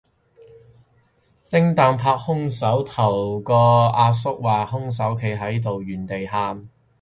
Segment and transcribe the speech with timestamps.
[1.51, 6.67] 拎櫈拍兇手頭個阿叔話兇手企喺度原地喊